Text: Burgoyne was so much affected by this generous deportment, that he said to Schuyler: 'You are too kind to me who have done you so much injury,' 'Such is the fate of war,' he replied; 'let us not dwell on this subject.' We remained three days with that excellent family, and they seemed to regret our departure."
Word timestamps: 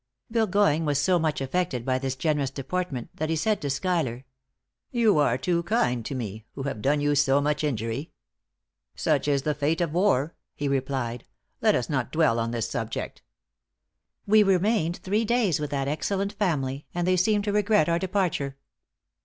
Burgoyne 0.31 0.83
was 0.83 0.97
so 0.99 1.19
much 1.19 1.41
affected 1.41 1.85
by 1.85 1.99
this 1.99 2.15
generous 2.15 2.49
deportment, 2.49 3.15
that 3.17 3.29
he 3.29 3.35
said 3.35 3.61
to 3.61 3.69
Schuyler: 3.69 4.25
'You 4.89 5.19
are 5.19 5.37
too 5.37 5.61
kind 5.61 6.03
to 6.07 6.15
me 6.15 6.43
who 6.55 6.63
have 6.63 6.81
done 6.81 7.01
you 7.01 7.13
so 7.13 7.39
much 7.39 7.63
injury,' 7.63 8.11
'Such 8.95 9.27
is 9.27 9.43
the 9.43 9.53
fate 9.53 9.79
of 9.79 9.93
war,' 9.93 10.33
he 10.55 10.67
replied; 10.67 11.23
'let 11.61 11.75
us 11.75 11.87
not 11.87 12.11
dwell 12.11 12.39
on 12.39 12.49
this 12.49 12.67
subject.' 12.67 13.21
We 14.25 14.41
remained 14.41 14.97
three 14.97 15.23
days 15.23 15.59
with 15.59 15.69
that 15.69 15.87
excellent 15.87 16.33
family, 16.33 16.87
and 16.95 17.05
they 17.07 17.15
seemed 17.15 17.43
to 17.43 17.51
regret 17.53 17.87
our 17.87 17.99
departure." 17.99 18.57